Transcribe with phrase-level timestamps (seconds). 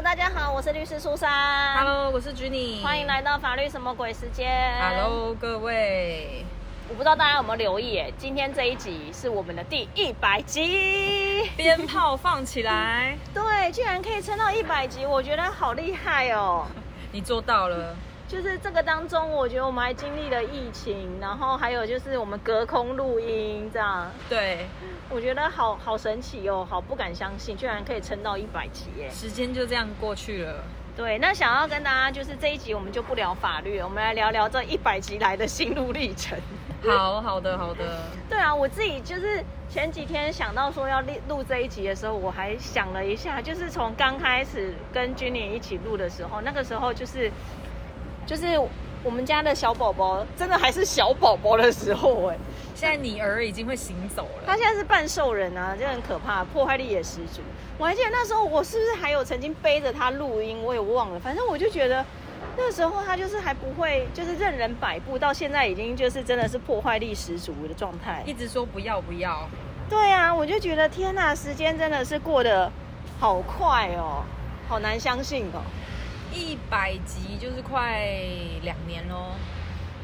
[0.00, 1.76] Hello，大家好，我是律师苏珊。
[1.76, 4.48] Hello，我是 Jenny，欢迎来到法律什么鬼时间。
[4.80, 6.42] Hello，各位，
[6.88, 16.64] 我不知道大家有没有留意，哎，今天这一集是我们的第一百集，鞭炮放起来， 对，居然可以撑到一百集，我觉得好厉害哦。
[17.12, 17.94] 你做到了。
[18.30, 24.68] 就是这个当中，我觉得我们还经历了疫情，然后还有就是我们隔空录音，这样，对，
[25.08, 29.10] 我觉得好好神奇哦，好不敢相信，居然可以撑到一百集耶。
[29.10, 30.62] 时间就这样过去了。
[30.96, 36.38] 对，那想要跟大家就是这一集我们就不聊法律了，我们来聊聊这一百集来的心路历程。
[36.86, 37.98] 好好的，好的。
[38.30, 47.30] 对啊，我自己就是前几天想到说要录录这一集的时候，我还想了一下，就是从刚开始跟君年一起录的时候，那个时候就是
[48.30, 48.56] 就是
[49.02, 52.36] 我们家的小宝宝真的还是小宝宝的时候哎、
[52.76, 54.44] 现在你儿已经会行走了。
[54.46, 57.42] 他现在是半兽人啊，这很可怕，破坏力也十足。
[57.76, 61.18] 我还记得那时候我是不是还有曾经背着他录音，我也忘了。
[61.18, 62.06] 反正我就觉得
[62.56, 68.22] 那时候他就是还不会，就是任人摆布，到现在已经就是真的是破坏力十足的状态。
[68.24, 69.48] 一直说不要不要，
[69.88, 72.70] 对啊，我就觉得天呐，时间真的是过得
[73.18, 74.22] 好快哦，
[74.68, 75.58] 好难相信哦。
[76.34, 78.00] 一百集就是快
[78.62, 79.32] 两年喽，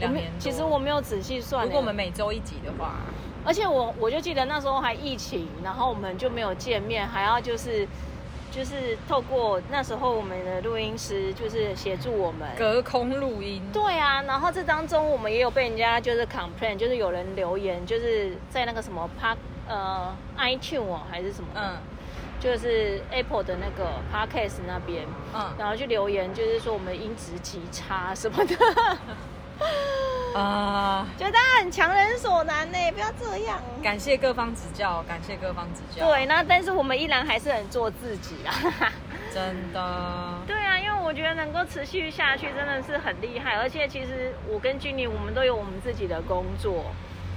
[0.00, 0.30] 两年。
[0.38, 2.96] 其实我没有仔细算欸，如果我们每周一集的话，
[3.44, 7.86] 而且我我就记得那时候还疫情，然后我们就没有见面，还要就是
[8.50, 12.48] 就是透过那时候我们的录音师就是协助我们。
[12.56, 19.36] 隔空录音，对啊，然后这当中我们也有被人家就是 complain，就是有人留言，就是在那个什么 Park
[19.68, 21.77] 呃 iTune 哦还是什么，嗯
[22.47, 28.55] 就是 Apple 的那个 Podcast 那边，嗯然后去留言，就是说我们音质极差什么的，
[30.33, 33.61] 啊， 觉得大家很强人所难呢，不要这样。
[33.83, 36.06] 感谢各方指教，感谢各方指教。
[36.06, 38.55] 对，，那但是我们依然还是很做自己啊。
[39.34, 40.39] 真的。
[40.47, 46.84] 对啊，因为我觉得能够持续下去真的是很厉害，而且其实我跟君妮我们都有我们自己的工作，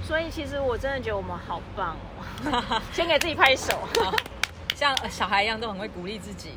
[0.04, 1.96] 所以其实我真的觉得我们好棒
[2.46, 3.76] 哦， 先给自己拍手。
[4.88, 6.52] 好像小孩一样，都很会鼓励自己。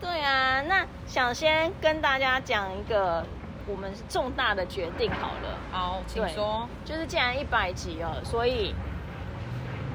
[0.00, 3.24] 对啊，那想先跟大家讲一个
[3.66, 5.58] 我们重大的决定好了。
[5.72, 6.68] 好，请对说。
[6.84, 8.74] 就是既然一百集了，所以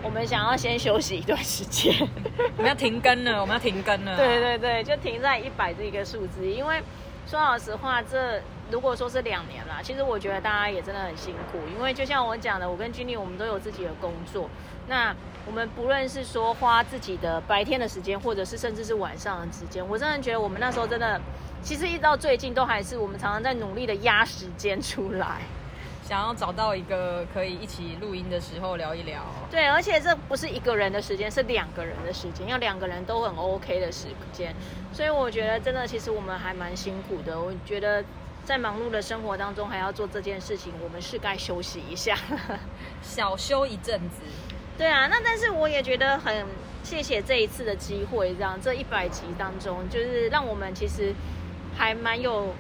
[0.02, 1.96] 我们想要先休息一段时间。
[2.58, 4.18] 我们要停更了，我们要停更了。
[4.18, 6.82] 对对对，就停在一百这个数字，因为
[7.28, 14.50] 说老实话，这如果说是两年啦，其实我觉得大家也真的很辛苦，因为就像我讲的，我跟君丽我们都有自己的工作，
[14.88, 15.14] 那
[15.46, 21.20] 我们不论是说花自己的白天的时间，或者是甚至是晚上的时间，我真的觉得我们那时候真的，
[21.62, 25.42] 其实一直到最近都还是我们常常在努力的压时间出来。
[26.04, 29.22] 想要找到一个可以一起录音的时候聊一聊。
[29.50, 34.54] 对，而且这不是一个人的时间，是两个人的时间，要两个人都很 OK 的时间。
[34.92, 37.40] 所以我觉得真的，其实我们还蛮辛苦的。
[37.40, 38.04] 我觉得
[38.44, 42.18] 在忙碌的生活当中还要做这件事情，我们是该休息一下。
[43.02, 44.22] 小休一阵子，
[44.78, 46.46] 对啊，那但是我也觉得很
[46.84, 51.14] 谢谢这一次的机会，这样这一百集当中，就是让我们其实
[51.78, 52.54] 还蛮有，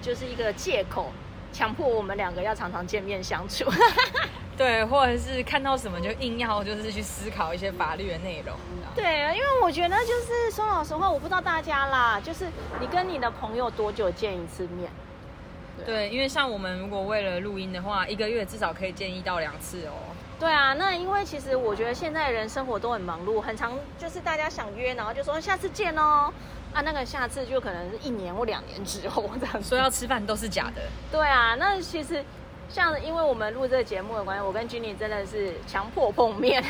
[0.00, 1.12] 就是一个借口，
[1.52, 3.64] 强迫我们两个要常常见面相处。
[4.56, 8.56] 对，或者是看到什么就硬要就是去思考一些法律的内容。
[8.94, 12.46] 对，因为我觉得就是说老实话，我不知道大家啦，就是
[12.80, 14.90] 你跟你的朋友多久见一次面？
[15.86, 19.92] 对，因为像我们如果为了录音的话，一个月至少可以见一到两次哦。
[20.38, 26.32] 对啊，那因为其实我觉得现在人生活都很忙碌，很常就是大家想约，然后就说下次见哦。
[26.74, 29.62] 啊，那个下次就可能是一年或两年之后这样。
[29.62, 30.82] 说要吃饭都是假的。
[31.10, 32.22] 对啊，那其实
[32.68, 36.62] 像因为我们录这个节目的关系，我跟 Jenny 真的是强迫碰面。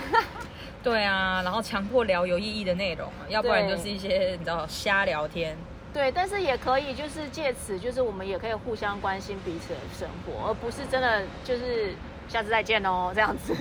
[0.84, 5.56] 对啊，然后强迫聊有意义的内容，要不然就是一些你知道瞎聊天。
[5.96, 11.94] 对，但是也可以，就是借此，就是我们也可以互相关心彼此的生活，而不是真的就是
[12.28, 13.56] 下次再见哦这样子。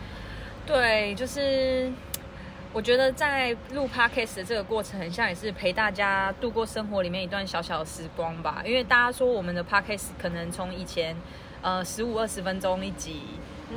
[0.64, 1.92] 对，就是
[2.72, 8.62] 我觉得在录 podcast 的这个过程，很像也是陪大家度过生活里面一段小小的时光吧。
[8.64, 11.14] 因为大家说我们的 podcast 可能从以前
[11.60, 13.20] 呃十五二十分钟一集，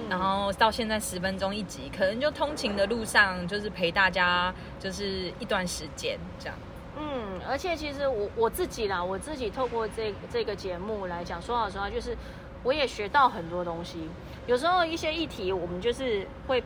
[0.09, 6.57] 然后到现在十分钟一集，可能就通勤的路上就是陪大家就是一段时间这样。
[6.99, 12.17] 嗯，而且其实我我自己啦，我自己透过这这个节目来讲，说老实话，就是
[12.63, 14.09] 我也学到很多东西。
[14.47, 16.63] 有时候一些议题，我们就是会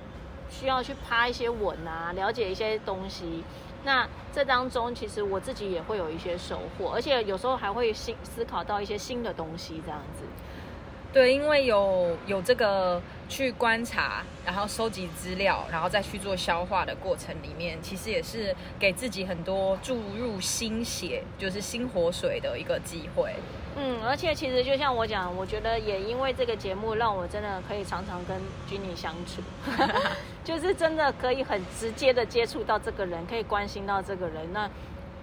[0.50, 3.44] 需要去趴一些文啊，了解一些东西。
[3.84, 10.24] 那这当中，其实我自己也会有一些收获，而且有时候还会新思考到一些新的东西，这样子。
[11.14, 23.34] 对，因为有有这个去观察，然后收集资料，然后再去做消化的过程里面，其实也是给自己很多注入新血，就是新活水的一个机会。
[23.76, 29.42] 嗯，而且其实就像我讲，我觉得也因为这个节目，让我真的可以常常跟君妮相处，
[30.46, 34.52] 就是真的可以很直接的接触到这个人，可以关心到这个人。
[34.54, 34.70] 那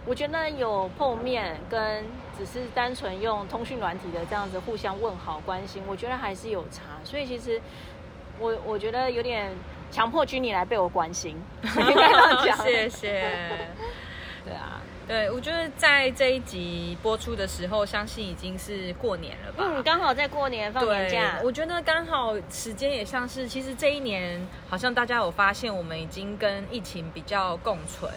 [0.09, 2.03] 我觉得有碰面跟
[2.37, 6.83] 只是单纯用通讯软体的这样子互相问好关心，我觉得还是有差。
[7.05, 7.61] 所以其实
[8.39, 9.53] 我我觉得有点
[9.91, 12.57] 强迫君你来被我关心， 应该这样讲。
[12.65, 13.31] 谢谢。
[14.47, 19.65] 对啊，对，我觉得在这一集播出的时候，相信已经是过年了吧？
[19.67, 21.39] 嗯，刚好在过年放年假。
[21.45, 24.41] 我觉得刚好时间也像是，其实这一年
[24.71, 28.11] 好像大家有发现，我们已经跟疫情比较共存。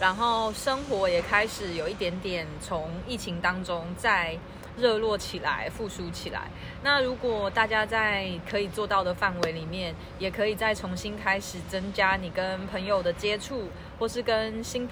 [0.00, 4.36] 然后生活也开始有一点点从疫情当中再
[4.76, 6.48] 热络起来、复苏起来。
[6.82, 13.68] 那如果大家在可以做到的范围里面，也可以再重新开始增加你跟朋友的接触，
[13.98, 14.88] 或是跟新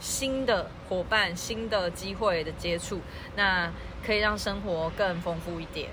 [0.00, 3.00] 新的伙伴、新的机会的接触，
[3.36, 3.70] 那
[4.04, 5.90] 可以让生活更丰富一点。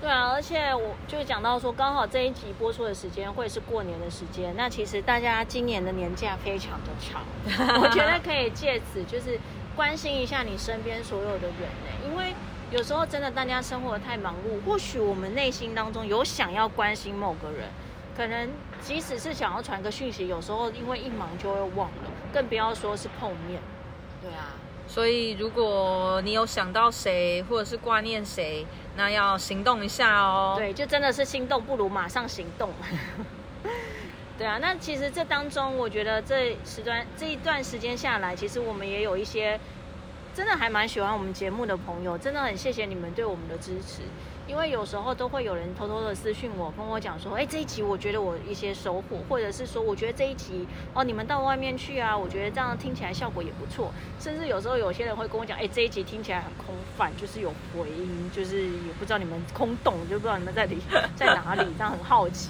[0.00, 4.54] 对啊，而且我就讲到说，刚好这一集播出的时间会是过年的时间。
[4.56, 7.22] 那其实大家今年的年假非常的长，
[7.82, 9.38] 我觉得可以借此就是
[9.76, 12.08] 关心一下你身边所有的人呢。
[12.08, 12.32] 因为
[12.70, 17.68] 有时候真的大家生活太忙碌，或许我们内心当中有想要关心某个人，
[18.16, 18.50] 可能
[18.80, 23.60] 即使是想要传个讯息，有时候因为一忙就会忘了，更不要说是碰面。
[24.22, 24.56] 对啊。
[24.88, 28.66] 所以，如果你有想到谁，或者是挂念谁，
[29.00, 30.56] 那要行动一下哦。
[30.58, 32.70] 对，就真的是心动不如马上行动。
[34.36, 39.58] 对啊，那其实这当中，我觉得这时段这一段时间下来，其实我们也有一些
[40.40, 44.00] 真的还蛮喜欢我们节目的朋友，真的很谢谢你们对我们的支持。
[44.48, 53.92] 因为有时候都会有人偷偷的私讯我，跟我讲说，哎，这一集我觉得我一些收获，或者是说，我觉得这一集哦，你们到外面去啊，我觉得这样听起来效果也不错。
[54.18, 60.78] 甚至有时候有些人会跟我讲，哎，这一集听起来很空泛，就是有回音，就是也不知道你们空洞，就不知道你们在里
[61.14, 62.48] 在哪里，这样很好奇。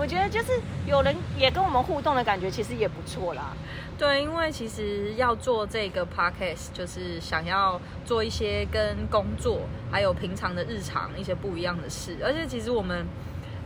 [0.00, 3.54] 我觉得就是有人也跟我们互动的感觉，其实也不错啦。
[3.98, 9.60] 对，因为其实要做这个 podcast，就是想要做一些跟工作
[9.92, 12.16] 还有平常的日常一些不一样的事。
[12.24, 13.04] 而且其实我们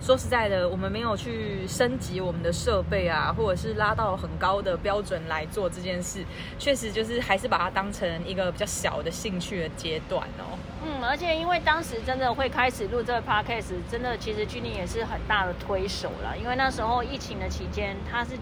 [0.05, 6.23] 说实在的，我们没有去升级我们的设备啊，或者是拉到很高的标准来做这件事。
[6.59, 10.59] 确实就是还是把它当成一个比较小的兴趣的阶段哦。
[10.85, 16.37] 嗯，而且因为当时真的会开始录这个 podcast，真的其实君妮也是很大的推手了。
[16.37, 18.33] 因为那时候疫情的期间，他是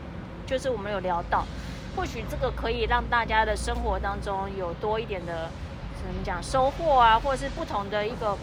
[0.45, 1.47] 就是我们有聊到，
[1.95, 5.49] 或许这个可以让大家的生活当中有多一点的
[5.95, 8.37] 怎么讲收获啊，或者是不同的一个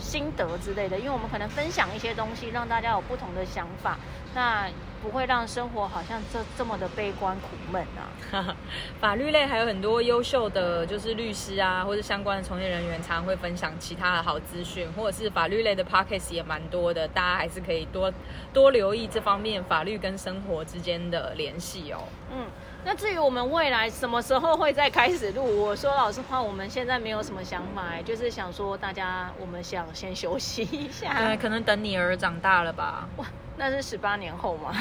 [0.00, 0.98] 心得之类的。
[0.98, 3.96] 因为我们可能分享一些东西，让大家有不同的想法。
[4.32, 4.68] 那
[5.02, 7.84] 不会让生活好像这这么的悲观苦闷
[8.32, 8.54] 啊！
[9.00, 18.12] 法律类还有很多优秀的，就是律师啊，或者相关的从业人员，常常会分享其他的好资讯，或者是法律类的 podcast 也蛮多的，大家还是可以多
[18.52, 22.04] 多留意这方面法律跟生活之间的联系哦。
[22.30, 22.46] 嗯，
[22.84, 33.08] 那至于我们未来什么时候会再开始录，我说老实话，我们现在没有什么想法，就是想说大家，我们想先休息一下， 对，可能等女儿长大了吧。
[33.16, 33.26] 哇。
[33.56, 34.72] 那是十八年后吗？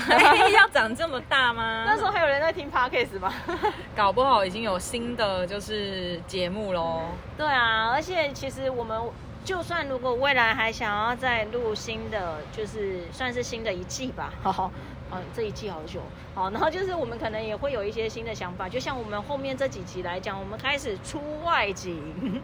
[0.54, 1.84] 要长这么大吗？
[1.86, 3.34] 那时候还有人在听 podcast 吗？
[3.94, 7.02] 搞不好已经有新的就是节目喽。
[7.38, 8.98] 对啊，而且其实我们
[9.44, 14.32] 就算如果未来还想要再录新的，就是算是新的一季吧。
[14.42, 14.72] 好，
[15.10, 16.02] 啊，这一季好久。
[16.36, 22.42] 好，然后就是我们可能也会有一些新的想法，就像我们后面这几集来讲，我们开始出外景。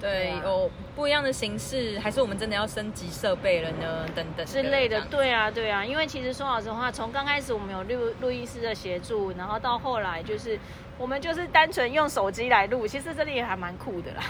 [0.00, 4.06] 对，有不一样的形式，还是我们真的要升级设备了呢？
[4.14, 5.00] 等等之类的。
[5.02, 10.58] 对啊，对啊，因为其实说老实话，从刚开始我们有录录音师的协助，然后到后来就是
[10.98, 14.22] 我们就是单纯用手机来录，其实这里也还蛮酷的啦。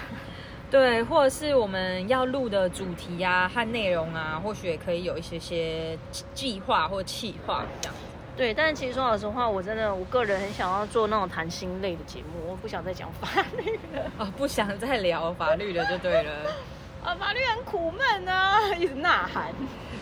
[0.75, 5.97] 对，或者是我们要录的主题啊和内容啊，或许也可以有一些些
[6.35, 7.95] 计划或企划这样。
[8.37, 16.33] 对，但是其实说老实话，我真的我个人很想要做那种谈心类的节目，我不想再讲法律了啊， 不想再聊法律了就对了
[17.05, 19.55] 啊，法律很苦闷啊， 一直呐喊。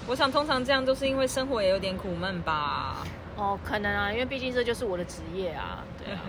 [0.06, 3.06] 我想通常这样都是因为生活也有点苦闷吧？
[3.36, 6.20] 哦，可能啊，因为毕竟这就是我的职业啊，对啊。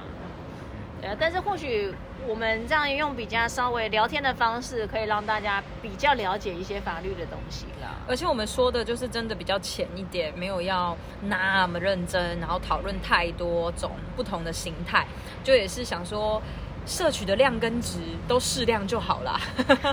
[1.03, 1.93] 呃，但是或许
[2.25, 7.95] 我们这样用比较稍微聊天的方式，可以让大家比较了解一些法律的东西啦。
[8.07, 15.05] 而且我们说的就是真的比较浅一点，没有要那么认真，然后讨论太多种不同的形态，
[15.43, 16.41] 就也是想说，
[16.85, 19.39] 摄取的量跟值都适量就好啦。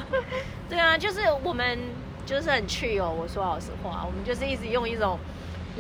[0.71, 1.79] 对啊，就是我们。
[2.27, 3.11] 就是很趣哦。
[3.11, 5.19] 我说老实话，我们就是一直用一种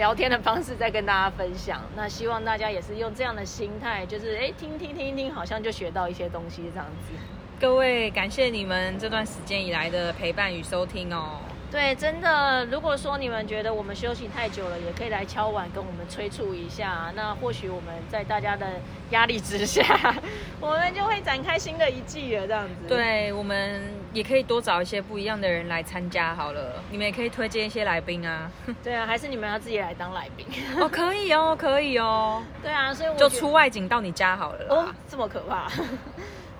[0.00, 1.82] 聊天的方式再跟大家分享。
[1.94, 7.12] 那希望大家也是用这样的心态，就是哎听听听听，好像就学到一些东西这样子。
[7.60, 11.40] 各位，感谢你们这段时间以来的陪伴与收听哦。
[11.70, 17.12] 对，真的，如果说你们觉得我们休息太久了，也可以来敲碗跟我们催促一下。
[17.14, 18.66] 那或许我们在大家的
[19.10, 19.84] 压力之下，
[20.60, 22.88] 我们就会展开新的一季了，这样子。
[22.88, 23.80] 对，我们
[24.12, 26.82] 也可以多找一些不一样的人来参加好了。
[26.90, 28.50] 你们也可以推荐一些来宾啊。
[28.82, 30.44] 对啊，还是你们要自己来当来宾？
[30.80, 32.42] 哦，可以哦，可以哦。
[32.60, 34.66] 对啊，所以我就出外景到你家好了。
[34.68, 35.70] 哦，这么可怕？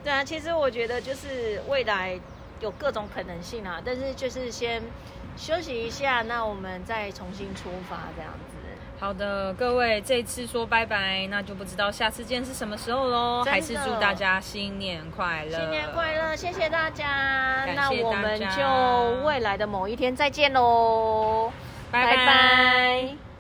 [0.05, 2.17] 对啊，其实我觉得就是未来。
[2.61, 4.83] 有各种可能性啊，但是就是先
[5.37, 8.57] 休息一下，那我们再重新出发这样子。
[8.99, 13.43] 好的，各位，这次说拜拜，那就不知道下次见是什么时候喽。
[13.45, 15.59] 还是祝大家新年快乐！
[15.59, 17.65] 新年快乐，谢谢大家。
[17.75, 21.51] 那我们就未来的某一天再见喽，
[21.91, 23.21] 拜拜。